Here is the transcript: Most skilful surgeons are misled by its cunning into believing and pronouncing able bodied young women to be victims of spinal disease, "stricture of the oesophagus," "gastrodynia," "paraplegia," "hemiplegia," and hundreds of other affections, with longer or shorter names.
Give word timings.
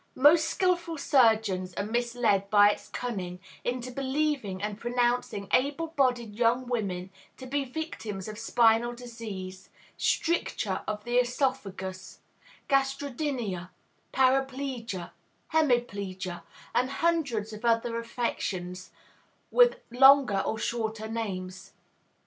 Most 0.15 0.45
skilful 0.49 0.97
surgeons 0.97 1.75
are 1.75 1.85
misled 1.85 2.49
by 2.49 2.71
its 2.71 2.89
cunning 2.89 3.39
into 3.63 3.91
believing 3.91 4.59
and 4.59 4.79
pronouncing 4.79 5.47
able 5.53 5.89
bodied 5.89 6.33
young 6.33 6.65
women 6.65 7.11
to 7.37 7.45
be 7.45 7.65
victims 7.65 8.27
of 8.27 8.39
spinal 8.39 8.93
disease, 8.93 9.69
"stricture 9.97 10.81
of 10.87 11.03
the 11.03 11.19
oesophagus," 11.19 12.17
"gastrodynia," 12.67 13.69
"paraplegia," 14.11 15.11
"hemiplegia," 15.53 16.41
and 16.73 16.89
hundreds 16.89 17.53
of 17.53 17.63
other 17.63 17.99
affections, 17.99 18.89
with 19.51 19.81
longer 19.91 20.39
or 20.39 20.57
shorter 20.57 21.07
names. 21.07 21.73